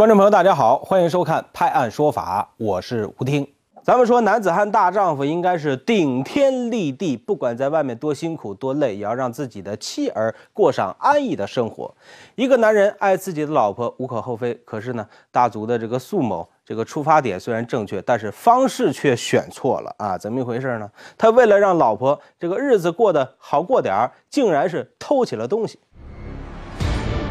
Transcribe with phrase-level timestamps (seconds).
[0.00, 3.46] 观众朋友，大家好，欢迎收看《拍案说法》，我是吴听。
[3.82, 11.94] 咱们说，男子汉大丈夫应该是顶天立地，不管在外面多辛苦多累，也要让自己的妻儿过上安逸的生活。
[12.34, 20.16] 一个男人爱自己的老婆无可厚非，可是呢，大足的这个苏某，这个出发点虽然正确，但是方式却选错了啊！
[20.16, 20.90] 怎么一回事呢？
[21.18, 25.78] 他为了让老婆这个日子过得好过点儿，竟然是偷起了东西。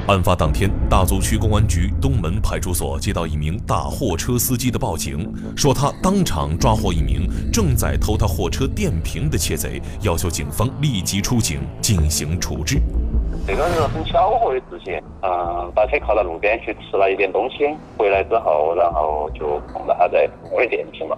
[0.09, 12.81] 案发当天，大足区公安局东门派出所接到一名大货车司机的报警，说他当场抓获一名正在偷他货车电瓶的窃贼，要求警方立即出警进行处置。
[13.45, 17.57] 这个是很巧合的事情，嗯，把车靠到路边去吃了一点东西，
[17.95, 21.15] 回来之后，然后就碰到他在我的电瓶了。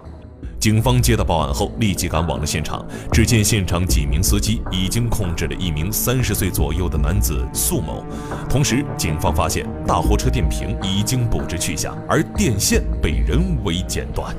[0.62, 2.86] 警方接到报案后，立即赶往了现场。
[3.12, 8.04] 只见现场几名司机已经控制了一名三十岁左右的男子苏某，
[8.48, 14.32] 同时警方发现大货车电瓶已经不知去向，而电线被人为剪断。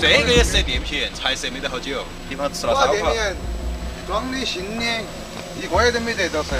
[0.00, 3.12] 这个也是电瓶，才设没得好久，地方吃了烧烤。
[4.06, 4.84] 装的新的，
[5.60, 6.56] 一个月都没得到噻。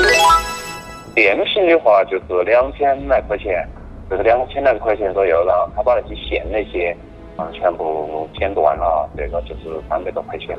[1.14, 3.64] 电瓶的话就是两千来块钱，
[4.10, 5.72] 就是两千来块钱左右了。
[5.76, 6.96] 他把那些线那些。
[7.38, 10.58] 啊全部剪断了，这个就是三百多块钱。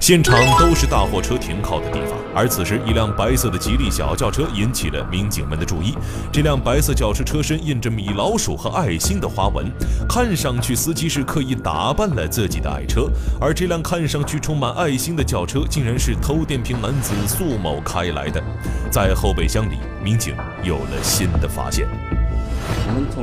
[0.00, 5.94] 现场都是大货车停靠的地方，而此时一辆白色的吉利小轿车引起了民警们的注意。
[6.30, 9.64] 这辆白色轿车车身印着米老鼠和爱心的花纹，
[10.06, 13.08] 看上去司机是刻意打扮了自己的爱车。
[13.40, 18.42] 而这辆看上去充满爱心的轿车，竟然是偷电瓶男子苏某开来的。
[18.90, 21.88] 在后备箱里，民警有了新的发现。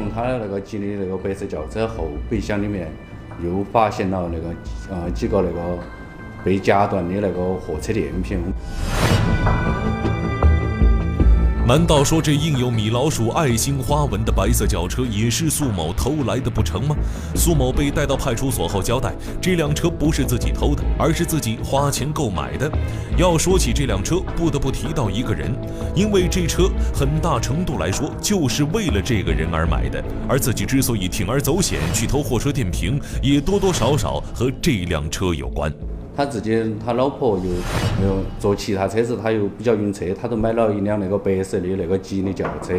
[0.02, 2.88] 从他的那个吉利那个白色轿车后备箱里面，
[3.44, 4.48] 又发现了那个
[4.90, 5.78] 呃几个那个
[6.44, 8.40] 被夹断的那个货车电瓶。
[11.72, 16.94] 难道说这印有米老鼠爱心花纹的白色轿车也是苏某偷来的不成吗？
[17.34, 22.70] 苏某被带到派出所后交代，这辆车不是自己偷的，而是自己花钱购买的。
[23.18, 25.50] 要说起这辆车，不得不提到一个人，
[25.96, 30.04] 因为这车很大程度来说就是为了这个人而买的。
[30.28, 35.74] 而自己之所以铤而走险去偷货车电瓶，也多多少少和这辆车有关。
[36.16, 37.44] 他自己，他老婆又
[38.06, 42.74] 又坐其他车子，他又比较晕车，他都买了一辆那个白色的那个吉利轿车，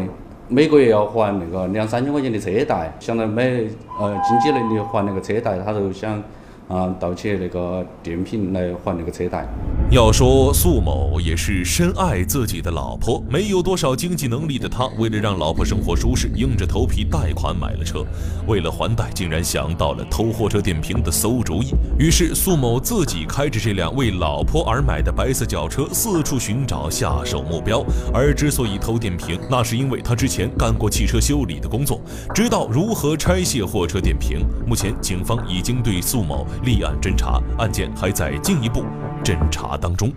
[0.48, 6.22] 每个月要还那个两三千块钱的车贷，想到没呃经济能力还那个车贷，他就想。
[6.72, 9.46] 啊，盗窃那个电瓶来还那个车贷。
[9.90, 18.02] 要说苏某也是深爱自己的老婆，没有多少经济能力的他，为了让老婆生活舒适，硬着头皮贷款买了车。
[18.46, 21.74] 为了还贷，竟然想到了偷货车电瓶的馊主意。
[21.98, 27.84] 于是苏某自己开着这辆为老婆而买的白色轿车，四处寻找下手目标。
[28.14, 32.00] 而之所以偷电瓶，那是因为他之前干过汽车修理的工作，
[32.34, 34.40] 知道如何拆卸货车电瓶。
[34.66, 36.46] 目前警方已经对苏某。
[36.64, 38.84] 立案侦查，案件还在进一步
[39.24, 40.12] 侦查当中。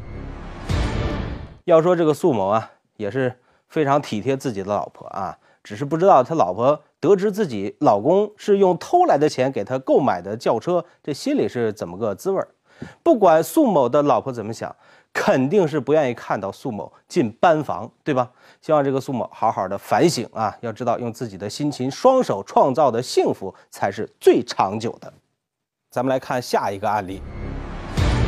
[1.63, 3.35] 要说这个苏某啊，也是
[3.67, 12.47] 非常体贴自己的老婆啊，只是不知道他老婆得知自己老公是用偷来的钱给他购买的轿车，这心里是怎么个滋味儿？
[13.01, 14.75] 不管苏某的老婆怎么想，
[15.11, 18.29] 肯定是不愿意看到苏某进班房，对吧？
[18.61, 25.11] 希望这个苏某好好的反省啊，要知道用自己的辛勤双手创造的幸福才是最长久的。
[25.95, 27.22] 咱们来看下一个案例。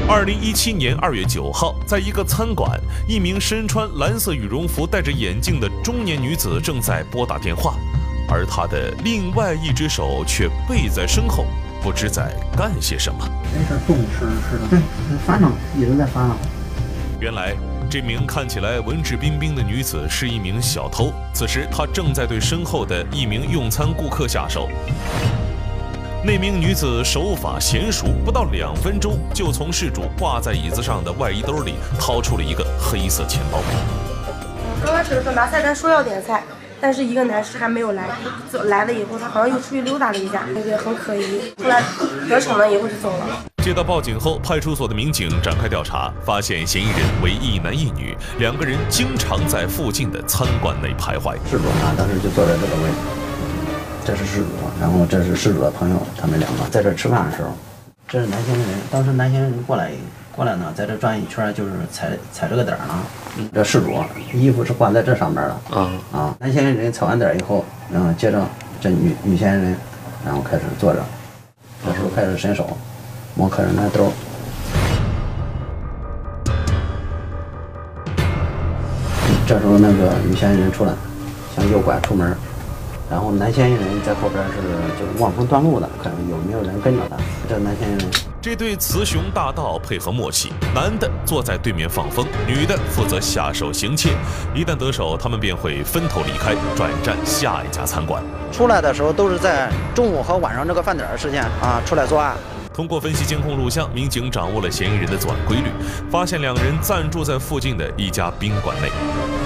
[0.07, 2.79] 二零一七年二月九号，在一个餐馆，
[3.09, 7.75] 一名身穿蓝色羽绒服、戴着眼镜的中年女子正在拨打电话，
[8.29, 11.45] 而她的另外一只手却背在身后，
[11.83, 13.19] 不知在干些什么。
[13.53, 14.19] 没事，动是
[14.49, 14.79] 是的，对，
[15.25, 16.37] 烦恼一直在烦恼。
[17.19, 17.53] 原来，
[17.89, 24.69] 这名看起来文质彬彬的女子是一名小偷，此时她正在对身后的一名用餐顾客下手。
[26.27, 33.59] 那名女子手法娴熟，不到两分钟就从事主挂在椅子上的外衣兜里掏出了一个黑色钱包。
[34.83, 36.43] 刚开始的时候拿菜单说要点菜，
[36.81, 38.09] 但是一个男士还没有来，
[38.51, 41.53] 走来了以后他好像又出去溜达了一下，感觉很可疑。
[41.63, 41.81] 后来
[42.27, 43.25] 得逞了以后就走了。
[43.63, 51.35] 接到报警后，派出所的民警展开调查，发现嫌疑人为一男一女，两个人经常在附近的餐馆内徘徊。
[51.49, 53.26] 事主啊，当时就坐在这个位置。
[54.07, 54.45] 这是失主，
[54.79, 57.49] 然后这是失主的朋友，他们两个在这吃饭的时候，
[58.07, 58.79] 这是南兴的人。
[58.89, 59.91] 当时南兴人过来，
[60.33, 63.03] 过来呢，在这转一圈，就是踩踩这个点儿呢。
[63.53, 63.91] 这失主
[64.33, 65.77] 衣服是挂在这上面的。
[65.77, 66.35] 啊啊！
[66.39, 68.41] 男嫌疑人踩完点以后，然后接着
[68.79, 69.75] 这女女嫌疑人，
[70.25, 71.03] 然后开始坐着，
[71.85, 72.77] 这时候开始伸手
[73.35, 74.13] 摸客人的兜。
[79.45, 80.93] 这时候那个女嫌疑人出来，
[81.53, 82.33] 向右拐出门。
[83.09, 84.55] 然后男嫌疑人在后边是
[84.99, 87.15] 就是望风断路的，看有没有人跟着他。
[87.47, 88.11] 这男嫌疑人，
[88.41, 94.09] 这对雌雄大盗配合默契，男的坐在对面放风，女的负责下手行窃。
[94.53, 98.21] 一旦得手，他们便会分头离开，转战下一家餐馆。
[98.51, 102.35] 出来的时候都是在中午和晚上这个饭点时间啊出来作案。
[102.73, 105.71] 通过分析监控录像，民警掌握了嫌疑人的作案规律，
[106.11, 108.91] 发现两人暂住在附近的一家宾馆内。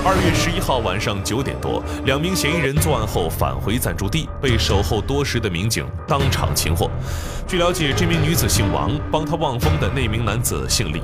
[0.04, 6.90] 二月十一号晚上九点多，两名嫌疑人作案后返回暂住地，被守候多时的民警当场擒获。
[7.48, 11.04] 据了解，这名女子姓王，帮她望风的那名男子姓李，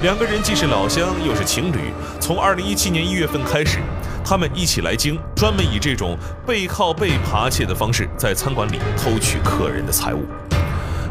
[0.00, 1.92] 两个人既是老乡，又是情侣。
[2.20, 3.80] 从二零一七年一月份开始，
[4.24, 6.16] 他们一起来京，专门以这种
[6.46, 10.24] 背靠背扒窃的方式，在餐馆里偷取客人的财物。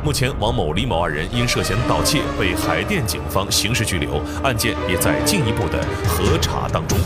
[0.06, 6.98] 目前，王某、李某二人因涉嫌盗窃被海淀警方刑事拘留，案件也在进一步的核查当中。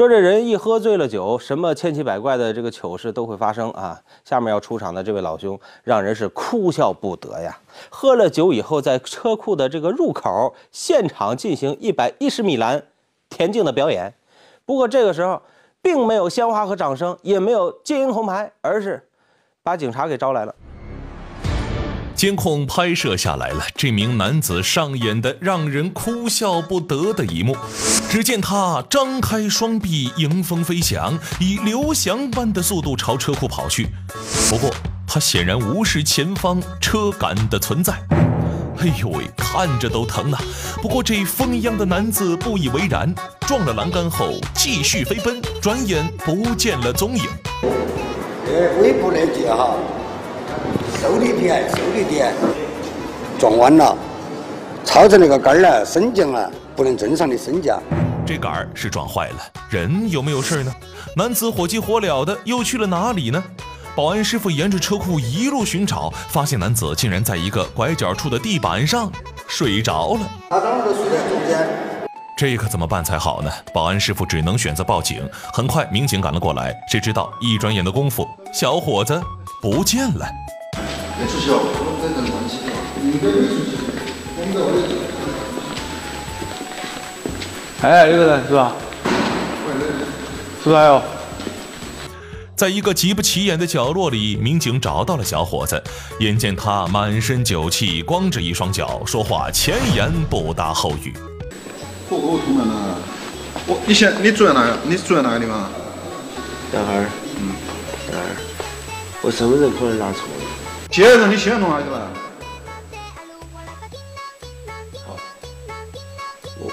[0.00, 4.00] 说这人一喝醉了酒，什么千奇百怪的这个糗事都会发生啊！
[4.24, 7.58] 下面要出场的这位老兄，让人是哭笑不得呀。
[7.90, 12.82] 喝了酒以后，在车库的这个入口现场进行一百一十米栏
[13.28, 14.10] 田径的表演。
[14.64, 15.42] 不过这个时候，
[15.82, 19.06] 并没有鲜花和掌声，也没有金银铜牌，而是
[19.62, 20.54] 把警察给招来了。
[22.20, 27.56] 监控拍摄下来了这名男子上演的让人哭笑不得的一幕。
[28.10, 33.88] 只见他张开双臂，迎风飞翔，以刘翔般的速度朝车库跑去。
[34.50, 34.70] 不过
[35.06, 37.94] 他显然无视前方车杆的存在。
[38.80, 40.42] 哎呦喂，看着都疼啊！
[40.82, 43.14] 不过这风一样的男子不以为然，
[43.46, 47.22] 撞了栏杆后继续飞奔，转眼不见了踪影。
[47.62, 49.74] 呃，尾部那节哈。
[51.00, 52.34] 受力点，受力点
[53.38, 53.96] 撞弯了，
[54.84, 57.82] 操着那个杆儿呢，升降啊，不能正常的升降。
[58.26, 59.36] 这杆儿是撞坏了，
[59.70, 60.70] 人有没有事儿呢？
[61.16, 63.42] 男子火急火燎的又去了哪里呢？
[63.96, 69.10] 保安师傅沿着车库一路寻找，发现男子竟然在一个拐角处的地板上
[69.48, 70.20] 睡着了。
[70.50, 71.66] 他当时就睡在中间。
[72.36, 73.50] 这可怎么办才好呢？
[73.72, 75.26] 保安师傅只能选择报警。
[75.54, 79.18] 很快，民警赶了过来，谁知道一转眼的功夫，小伙子
[79.62, 80.26] 不见了。
[81.20, 82.72] 没出去哦，我们在等上机的。
[83.04, 83.76] 应该没出去，
[84.36, 84.88] 我们在外头。
[87.86, 88.72] 哎，有个人是吧？
[90.64, 91.02] 出来哦。
[92.56, 95.82] 在一个极不起眼的角落里，民警找到了小伙子。
[96.20, 101.14] 眼见他满身酒气，光着一双脚，说话前言不搭后语。
[102.08, 102.98] 我我出门了。
[103.66, 104.78] 我，你现你住在哪个？
[104.84, 105.70] 你住在哪个地方？
[106.72, 107.06] 小孩儿。
[107.38, 107.52] 嗯。
[108.10, 108.36] 等会儿。
[109.22, 110.39] 我身份证可能拿错了。
[110.90, 112.08] 接着你先弄下去吧。
[115.06, 115.16] 好，
[116.58, 116.72] 我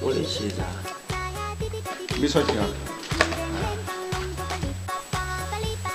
[0.00, 0.60] 我的鞋子
[2.20, 2.66] 没穿鞋啊？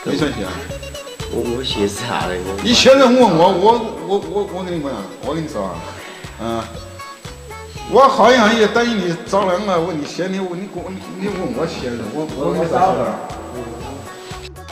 [0.06, 0.52] 没穿鞋啊？
[1.32, 2.58] 我我鞋子下来我。
[2.64, 3.74] 你现在问我，我
[4.08, 4.94] 我我我跟你问，
[5.26, 5.76] 我跟你说啊，
[6.42, 6.64] 嗯，
[7.92, 13.14] 我好像也等你找两个问你先你问你我你问我鞋子，我我给你找个。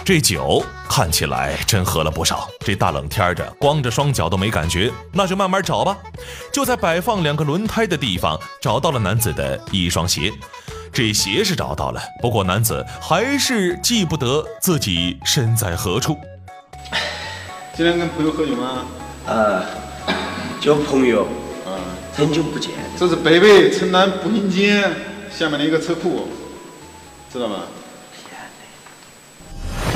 [0.06, 0.64] 这酒
[0.98, 5.96] 看起来真喝了不少，这大冷天的，光着双脚都没感觉，那就慢慢找吧。
[6.52, 10.34] 就在摆放两个轮胎的地方，找到了男子的一双鞋。
[10.92, 16.18] 这鞋是找到了，不过男子还是记不得自己身在何处。
[17.76, 18.84] 今天跟朋友喝酒吗？
[19.28, 19.64] 呃，
[20.60, 21.28] 交朋友。
[21.68, 21.78] 嗯，
[22.16, 22.72] 很久不见。
[22.98, 24.84] 这是北碚城南步行街
[25.32, 26.28] 下面的一个车库，
[27.32, 27.58] 知道吗？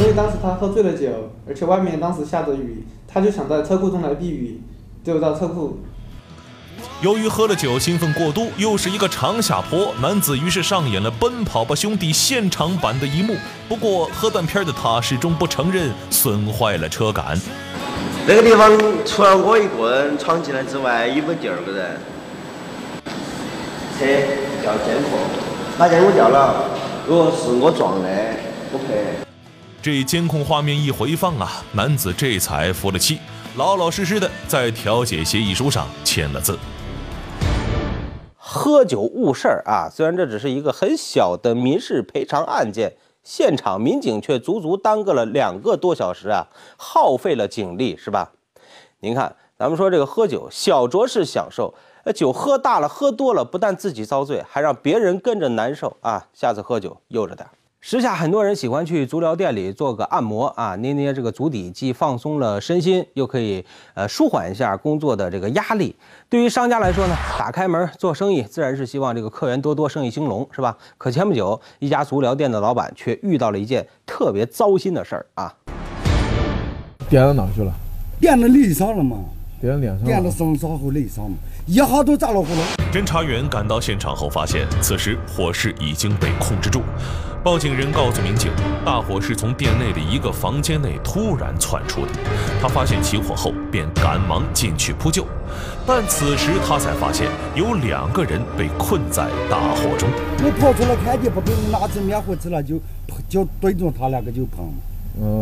[0.01, 1.07] 因为当时他喝醉了酒，
[1.47, 4.59] 而且外面当时下着雨，他就想在车库中来避雨，
[5.03, 5.77] 就到车库。
[7.01, 13.35] 由于喝了酒，兴奋过度，又是一个长下坡，男子于是上演了《奔跑吧兄弟》现场版的一幕。
[13.69, 17.39] 不过喝断片的他始终不承认损坏了车杆。
[18.25, 21.97] 那个地方除了我一个人闯进来之外，有没有第二个人？
[23.99, 24.05] 车
[24.63, 25.19] 调监控，
[25.77, 26.65] 把监控调了。
[27.07, 28.09] 如果是我撞的，
[28.73, 29.21] 我赔。
[29.83, 33.17] 这监控画面一回放啊，男子这才服了气，
[33.55, 36.55] 老老实实的在调解协议书上签了字。
[38.37, 46.45] 喝酒误事儿啊，虽然这只是一个很小的民事赔偿案件，现场民警却足足耽搁了两个多小时啊，
[46.77, 48.31] 耗费了警力，是吧？
[48.99, 51.73] 您看，咱们说这个喝酒，小酌是享受，
[52.03, 56.27] 呃，酒喝大了、喝多了，不但自己遭罪，还让别人跟着难受啊。
[56.35, 57.49] 下次喝酒悠着点。
[57.83, 65.95] 时下很多人喜欢去足疗店里做个按摩啊，捏捏这个足底，既放松了身心，又可以呃舒缓一下工作的这个压力。
[66.29, 70.77] 对于商家来说呢，打开门做生意，自然是希望这个客源多多，生意兴隆，是吧？
[70.99, 75.51] 可前不久，一家足疗店的老板却遇到了一件特别糟心的事儿啊。
[77.09, 77.73] 点到哪去了？
[78.19, 79.17] 点到脸上了嘛？
[79.59, 80.05] 点到脸上。
[80.05, 81.35] 点到身上和脸上嘛？
[81.65, 82.61] 一下都炸了火了。
[82.93, 86.83] 侦查员赶到现场后发现，此时火势已经被控制住。
[87.43, 88.51] 报警人告诉民警，
[88.85, 92.11] 大火是从店内的一个房间内突然窜出的。
[92.61, 95.25] 他发现起火后，便赶忙进去扑救，
[95.83, 100.07] 但此时他才发现有两个人被困在大火中。
[100.43, 102.79] 我跑出来看见，不给我拿着灭火器了，就
[103.27, 104.63] 就对着他两个就喷，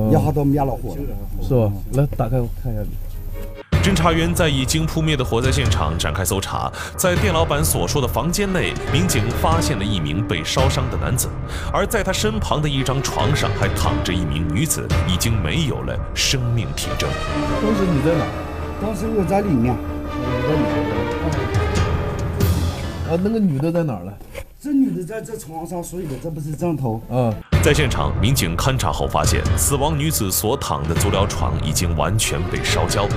[0.10, 1.01] 一下都灭了火了。
[1.41, 1.72] 是吧？
[1.96, 2.82] 来，打开我看一下。
[3.81, 11.29] 侦查员在已经扑灭的火灾现场展开搜查，在店老板所说的房间内，民警发现了一名被烧伤的男子，
[11.71, 17.09] 而在他身旁的一张床上还躺着一名女子，已经没有了生命体征。
[17.62, 18.25] 当时你在哪？
[18.81, 19.75] 当时我在里面。
[23.09, 24.13] 啊，那个女的在哪儿了？
[24.61, 27.01] 这女的在这床上睡的，这不是枕头。
[27.09, 33.07] 啊，在现场，民警勘查后发现，死亡女子所躺的足疗床已经完全被烧焦，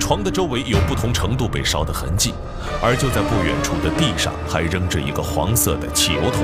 [0.00, 2.32] 床的周围有不同程度被烧的痕迹，
[2.80, 6.42] 而就在不远处的地上还扔着一个黄色的汽油桶。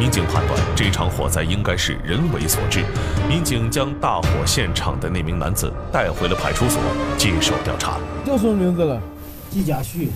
[0.00, 2.82] 民警判断这场火灾应该是人为所致。
[3.28, 6.82] 民警将大火现场的那名男子带回了派出所
[7.16, 8.00] 接受调查。
[8.26, 9.00] 叫什么名字了？
[9.48, 10.10] 季家旭。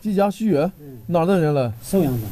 [0.00, 0.58] 季家旭，
[1.12, 1.70] 哪儿的人了？
[1.84, 2.26] 寿阳的。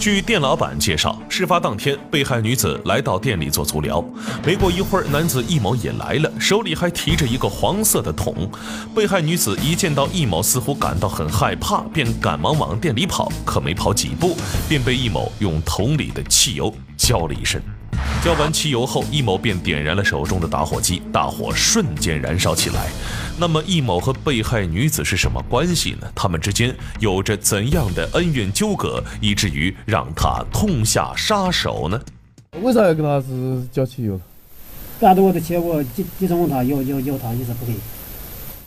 [0.00, 4.04] 据店老板介绍，事发当天，被害女子来到店里做足疗。
[4.44, 8.50] 没过一会儿，男子易某也来了，手里还提着一个黄色的桶。
[8.94, 13.30] 被害女子一见到易某，似乎感到很害怕，便赶忙往店里跑。
[13.44, 14.36] 可没跑几步，
[14.68, 17.62] 便被易某用桶里的汽油浇了一身。
[18.22, 22.88] 浇完汽油后，易某便点燃了手中的打火机，大火瞬间燃烧起来。
[23.38, 26.10] 那么，易某和被害女子是什么关系呢？
[26.14, 32.00] 他们之间有着怎样的恩怨纠葛，以至于让他痛下杀手呢？
[32.60, 34.20] 为啥要跟他是交汽油？
[34.98, 37.74] 干着我的钱，我几几问他要要要他一直不给。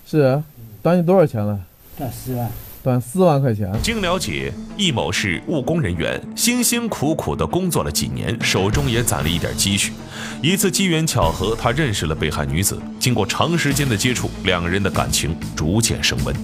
[0.08, 0.42] 是，
[0.82, 1.60] 打你多少钱了？
[1.98, 2.50] 打十万。
[2.84, 3.72] 短四万块钱。
[3.84, 9.94] 经了解，易某是务工人员，辛辛苦苦地工作了几年，手中也攒了一点积蓄。
[10.42, 12.80] 一次机缘巧合，他认识了被害女子。
[13.00, 16.36] 经过长时间的接触，两人的感情逐渐升温。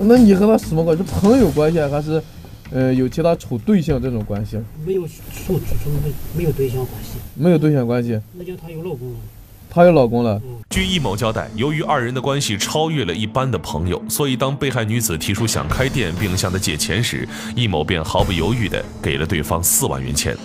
[0.00, 1.04] 那你和他什么关系？
[1.04, 2.20] 朋友关系还是，
[2.72, 4.58] 呃，有其他处对象这种关系？
[4.84, 5.12] 没有处
[5.46, 7.10] 处处没没有对象关系。
[7.36, 8.18] 没有对象关系。
[8.32, 9.16] 那叫他有老公了。
[9.74, 10.40] 她有老公了。
[10.70, 20.36] 据易某交代，由于二人的关系超越了一般的朋友，所以当被害女子提出想开店并向他借钱时，易某便毫不犹豫地给了对方四万元钱，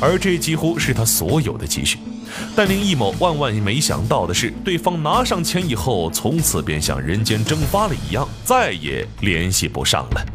[0.00, 1.98] 而这几乎是他所有的积蓄。
[2.56, 10.26] 但令易某万万没想到的是，对方拿上钱以后，从此便像人间蒸发了一样，再也联系不上了。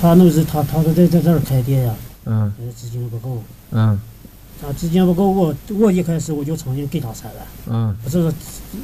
[0.00, 1.94] 他那是他，他是在在这儿开店呀，
[2.26, 4.00] 嗯，资金不够，嗯。
[4.64, 8.32] 啊，资金不够，我我一开始我就曾经给他三万，嗯，不是说，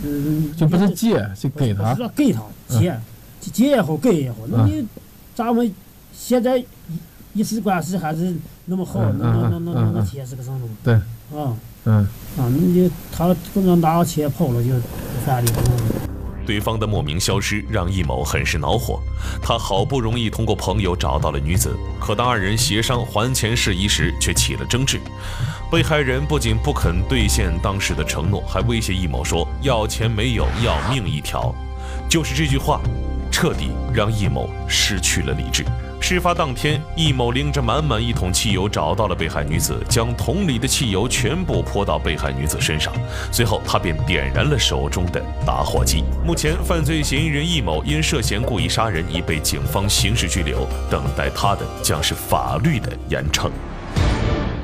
[0.04, 3.00] 嗯，就不是借，是给他，是给他借，
[3.40, 4.87] 借也好，给也好，那你
[5.34, 5.72] 咱们
[6.12, 6.62] 现在
[7.32, 8.34] 一时关系还是
[8.66, 10.60] 那么好，那那那那那钱是个什么？
[10.84, 12.06] 对，啊，嗯，
[12.37, 14.70] 啊，那就他不能拿钱跑了就。
[16.46, 18.99] 对方的莫名消失让易某很是恼火，
[19.40, 24.99] 他好不容易通过朋友找到了女子，可当二人协商还钱事宜时，却起了争执。
[25.71, 31.55] 被害人不仅不肯兑现当时的承诺，还威胁易某说：“要钱没有，要命一条。”
[32.11, 32.81] 就是这句话，
[33.31, 35.65] 彻底让易某失去了理智。
[36.00, 42.93] 事发当天，易某拎着满满一桶汽油找到了被害女子，将桶里的汽油全部泼到被害女子身上，
[43.31, 46.03] 随后他便点燃了手中的打火机。
[46.27, 53.49] 目前，犯罪嫌疑人易某因涉嫌故意杀人已被警方刑事拘留，等待他的将是法律的严惩。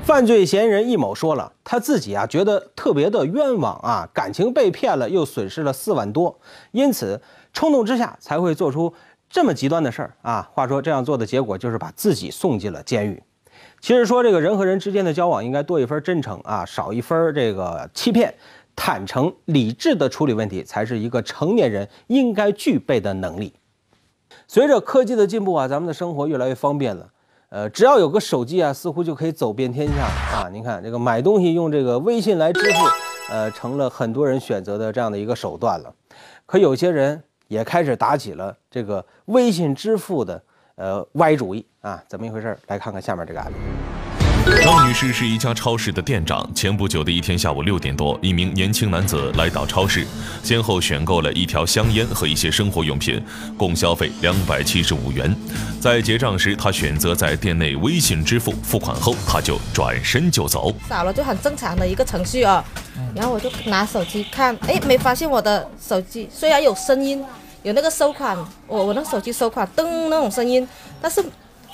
[0.07, 6.39] 犯罪嫌疑人易某说了，他自己啊觉得特别的冤枉啊，感情被骗了，又损失了四万多，
[6.71, 7.21] 因此
[7.53, 8.95] 冲动之下才会做出。
[9.29, 10.49] 这么极端的事儿啊！
[10.55, 13.21] 话说这样做的结果就是把自己送进了监狱。
[13.81, 18.33] 其实说这个人和人之间的交往应该多一分真诚啊，少一分这个欺骗，
[18.77, 23.53] 坦诚理智的处理问题才是一个成年人应该具备的能力。
[24.47, 27.09] 随着科技的进步啊，咱们的生活越来越方便了。
[27.57, 30.05] 呃，只要有个手机啊，似乎就可以走遍天下
[30.37, 30.51] 啊。
[30.53, 35.91] 您看这个买东西用这个微信来支付，呃，成了很多人选择的这样的一个手段了。
[36.45, 37.23] 可有些人。
[37.49, 40.43] 也开始打起了这个微信支付的
[40.75, 42.59] 呃歪主意啊，怎么一回事？
[42.67, 43.55] 来看看下面这个案例。
[44.63, 46.49] 张女士是一家超市的店长。
[46.55, 50.07] 前不久的一天下午六点多，一名年轻男子来到超市，
[50.43, 53.21] 先后选购了一条香烟和一些生活用品，
[53.59, 55.35] 共消费两百七十五元。
[55.81, 60.73] 在结账时，他选择在店内微信支付，付款后他就转身就走。
[60.89, 62.65] 扫了就很正常的一个程序啊，
[63.17, 67.25] 然后我就拿手机看，哎，没发现我的手机虽然有声音，
[67.65, 68.37] 有那个收款，
[68.69, 70.67] 我我那手机收款噔那种声音，
[71.01, 71.25] 但是。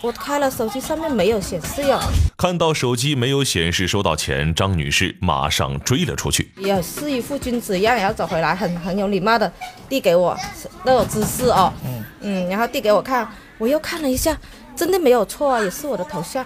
[0.02, 1.96] 我开了手机，上面没有显示哟。
[2.36, 6.50] 看到手机没有显示收到钱，张女士马上追了出去。
[6.56, 9.50] 也是一副君子一样，然后走回来，很很有礼貌的
[9.88, 10.36] 递给我
[10.82, 11.72] 那种姿势哦。
[11.84, 13.28] 嗯嗯，然后递给我看，
[13.58, 14.36] 我又看了一下，
[14.74, 16.44] 真的没有错啊，也是我的头像。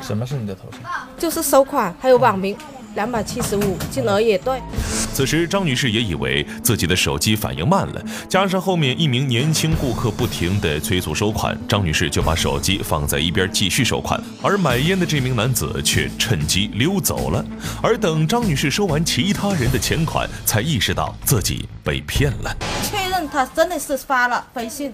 [0.00, 1.08] 什么是你的头像？
[1.18, 2.56] 就是收款，还有网名。
[2.96, 4.60] 两百七十五，金额也对。
[5.14, 14.20] 此时，张女士也以为自己的手机反应慢了，加上后面一名年轻顾客不停地催促收款，张女士就把手机放在一边继续收款。
[14.42, 17.44] 而买烟的这名男子却趁机溜走了。
[17.82, 22.56] 而等张女士收完其他人的钱款，才意识到自己被骗了。
[22.82, 24.92] 确认他真的是发了微信，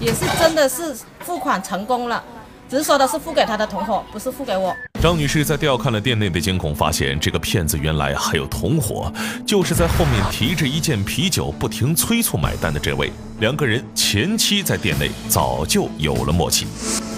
[0.00, 2.22] 也是真的是付款成功了。
[2.68, 4.74] 只是说的是付给他的同伙，不是付给我。
[5.00, 9.10] 张女士在调看了店内的监控，发现这个骗子原来还有同伙，
[9.46, 13.10] 就是在后面提着一件啤酒不停催促买单的这位。
[13.38, 16.66] 两个人前期在店内早就有了默契。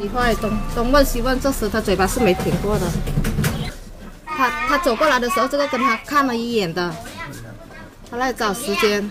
[0.00, 2.86] 一会东东问西问，这时他嘴巴是没停过的。
[4.24, 6.94] 他他走过来的时候，这个跟他看了一眼的，
[8.08, 9.10] 他来找时间。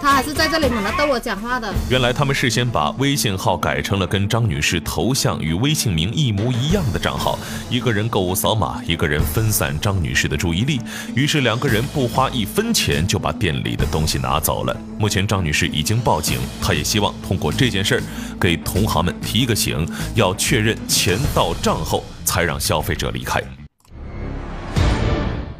[0.00, 1.72] 他还是在这里猛地逗我讲话的。
[1.90, 7.38] 原来他们事先把微信号改成了跟张女士头像与微信名一模一样的账号，
[7.70, 10.80] 一个人购物扫码，一个人分散张女士的注意力。
[11.14, 14.76] 于是两个人不花一分钱就把店里的东西拿走了。
[14.98, 18.02] 目前张女士已经报警，她也希望通过这件事儿
[18.40, 23.42] 给同行们提个醒，要确认钱到账后才让消费者离开。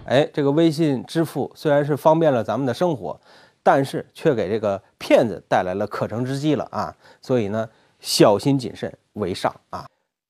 [0.04, 3.20] 哎，这个微信支付虽然是方便了咱们的生活。
[3.66, 6.94] 但是却给这个骗子带来了可乘之机了啊！
[7.20, 9.88] 所以呢，小心谨慎为上啊。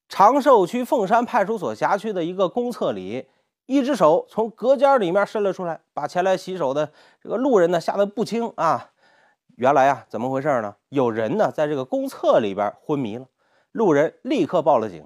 [0.09, 3.27] 长寿区凤山派出所辖区的一个公厕里，
[3.67, 6.91] 一只手从隔间里面伸了出来，把前来洗手的
[7.23, 8.93] 这个路人呢吓得不轻啊。
[9.57, 10.75] 原来啊，怎么回事呢？
[10.89, 13.27] 有人呢在这个公厕里边昏迷了，
[13.73, 15.05] 路人立刻报了警。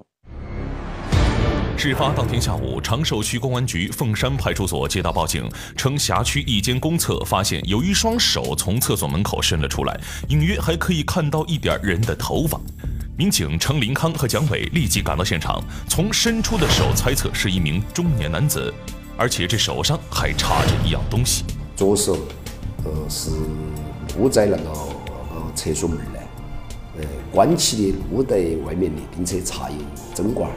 [1.80, 12.60] 事发当天下午，长寿区公安局凤山派出所接到报警，称辖区一间公厕发现有一双手从厕所门口伸了出来，隐约还可以看到一点人的头发。
[13.16, 18.70] 民警程林康和蒋伟立即赶到现场，从伸出的手猜测是一名中年男子，
[19.16, 21.46] 而且这手上还插着一样东西。
[21.74, 22.18] 左手，
[22.84, 23.30] 呃，是
[24.18, 26.18] 捂在那个呃厕所门呢，
[26.98, 29.76] 呃，关起的捂在外面的，并且插有
[30.14, 30.50] 针管。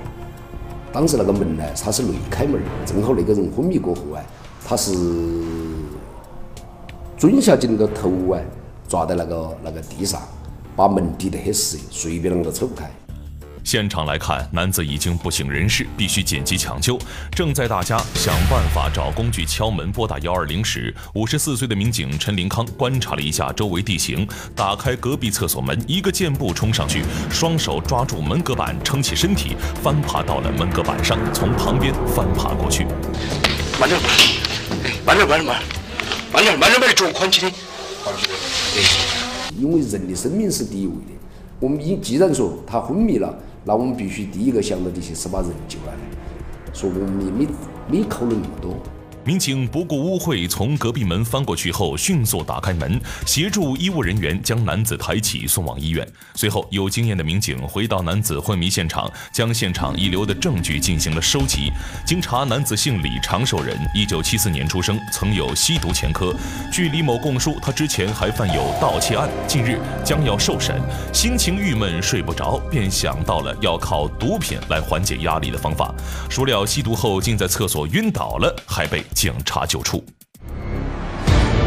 [0.93, 4.23] 当时那个门呢，它是内开门，正好那个人昏迷过后啊，
[4.63, 4.93] 他是
[7.19, 8.39] 蹲下去那个头啊，
[8.87, 10.21] 抓在那个那个地上，
[10.75, 12.91] 把门抵得很实，随便啷个抽不开。
[13.63, 16.99] 现场来看，男子已经不省人事，必须紧急抢救。
[17.31, 32.85] 正在大家想办法找工具敲门拨打幺二零时，五十四岁的民警陈林康观察了一下周围地形，打开隔壁厕所门，一个箭步冲上去，双手抓住门隔板，撑起身体，翻爬到了门隔板上，从旁边翻爬过去。
[33.79, 33.99] 慢点，
[35.05, 35.55] 慢点，慢点，慢点，
[36.31, 37.51] 慢点，慢点，把脚宽起的。
[39.57, 41.13] 因为人的生命是第一位的，
[41.59, 43.33] 我们已既然说他昏迷了。
[43.65, 45.93] 那我们必须第一个想到的就是把人救来，
[46.73, 47.47] 说我们也没
[47.89, 48.75] 没考虑那么多。
[49.25, 56.05] 民警不顾污秽，从隔壁门翻过去后，迅速打开门，协助医务人员将男子抬起送往医院。
[56.35, 61.71] 随后，有经验的民警回到男子昏迷现场，将现场遗留的证据进行了收集。
[62.05, 66.35] 经查，男子姓李，长寿人，一九七四年出生，曾有吸毒前科。
[66.69, 69.29] 据李某供述，他之前还犯有盗窃案。
[69.47, 70.81] 近日将要受审，
[71.13, 75.95] 心情郁闷，睡不着，便想到了要靠毒品来缓解压力的方法。
[76.29, 79.01] 孰料吸毒后竟在厕所晕倒了，还被。
[79.13, 80.03] 警察救出。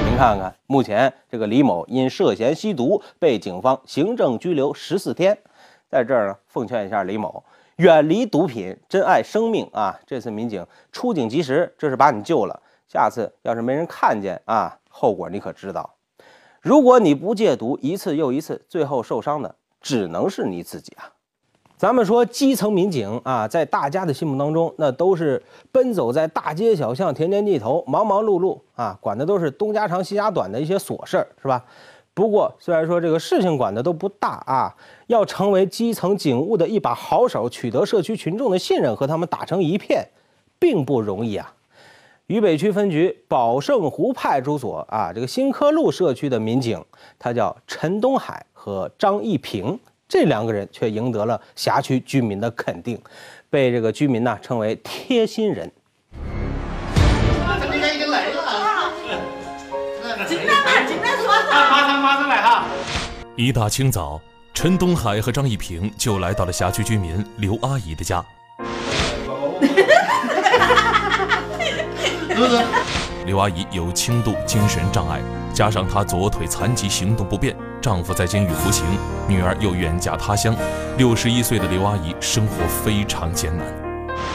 [0.08, 5.38] 您看看，目前这个李某因涉嫌吸毒被警方行政拘留十四天。
[5.88, 7.44] 在这儿呢，奉劝一下李某，
[7.76, 9.98] 远离毒品，珍爱生命啊！
[10.06, 12.60] 这次民警出警及时，这是把你救了。
[12.88, 15.94] 下次要是没人看见啊，后果你可知道？
[16.60, 21.12] 如果你不戒毒，一次又一次，最后受伤的只能是你自己啊！
[21.76, 31.62] 咱们说基层民警啊，在大家的心目当中，那都是奔走在大街小巷、田间地头，忙忙碌碌啊，管的都是东家长西家短的一些琐事儿，是吧？
[32.14, 34.74] 不过，虽然说这个事情管的都不大啊，
[35.08, 40.08] 要成为基层警务的一把好手，取得社区群众的信任和他们打成一片，
[40.58, 41.52] 并不容易啊。
[42.28, 46.82] 渝北区分局宝胜湖派出所啊，这个新科路社区的民警，
[47.18, 52.96] 他叫陈东海和张一平，这两个人却赢得了辖区居民的肯定，
[53.50, 55.68] 被这个居民呢称为贴心人。
[57.60, 58.92] 陈已经来了，
[60.28, 60.54] 进来
[61.70, 62.64] 马上马上来哈。
[63.34, 64.20] 一大清早，
[64.54, 68.24] 陈东海和张一平就来到了辖区居民刘阿姨的家。
[73.26, 75.20] 刘阿姨有轻度精神障碍，
[75.52, 77.54] 加上她左腿残疾，行动不便。
[77.82, 78.84] 丈夫在监狱服刑，
[79.28, 80.54] 女儿又远嫁他乡，
[80.96, 83.66] 六十一岁的刘阿姨生活非常艰难。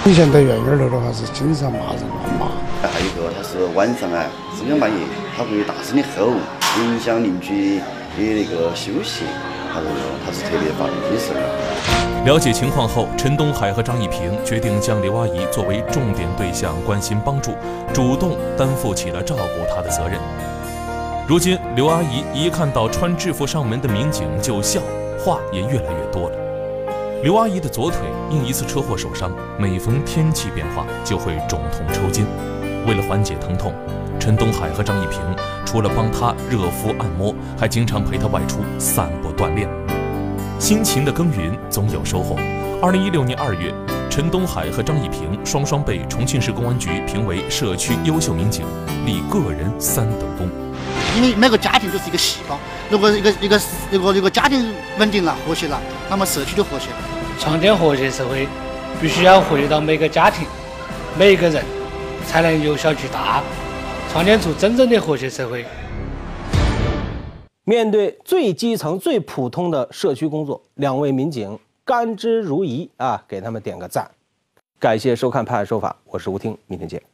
[0.05, 2.47] 以前在院院头的话是经常骂人乱骂，
[2.81, 4.25] 还有一个他是晚上啊
[4.57, 4.97] 深更半夜
[5.35, 6.33] 他会大声的吼，
[6.81, 7.83] 影响邻居的
[8.17, 9.23] 那个休息，
[9.71, 9.85] 他是
[10.25, 11.41] 他是特别发人深的。
[12.25, 17.53] 了解情况后，陈东海和张一平决定将刘阿姨作为重点对象关心帮助，
[17.93, 20.19] 主动担负起了照顾她的责任。
[21.27, 24.81] 如今，刘阿姨一看到穿制服上门的民警就笑，
[25.17, 26.35] 话也越来越多了。
[27.23, 32.25] 刘阿姨的左腿因一次车祸受伤，每逢天气变化就会肿痛抽筋。
[32.87, 33.73] 为了缓解疼痛，
[34.19, 35.19] 陈东海和张一平
[35.65, 39.67] 除了帮他热敷按摩，还经常陪他外出散步锻炼。
[40.59, 42.35] 辛勤的耕耘总有收获。
[42.81, 43.73] 二零一六年二月，
[44.09, 48.65] 陈东海和张一平双双被重庆市公安局评为社区优秀民警，
[49.05, 50.49] 立个人三等功。
[51.15, 52.57] 因为每个家庭都是一个细胞，
[52.89, 53.59] 如果一个一个
[53.91, 56.97] 如果一个家庭稳定了、和谐了，那么社区就和谐了。
[57.39, 58.47] 创建和谐社会，
[59.01, 60.45] 必须要回到每个家庭、
[61.17, 61.63] 每一个人，
[62.21, 63.43] 才能有效巨大，
[64.11, 65.65] 创建出真正的和谐社会。
[67.63, 73.23] 面对最基层、最普通的社区工作，两位民警甘之如饴啊！
[73.27, 74.09] 给他们点个赞。
[74.79, 77.10] 感谢收看《判案说法》，我是吴听，明天见。